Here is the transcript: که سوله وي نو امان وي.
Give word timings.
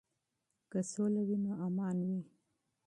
که 0.71 0.79
سوله 0.91 1.21
وي 1.27 1.37
نو 1.43 1.51
امان 1.65 1.97
وي. 2.07 2.21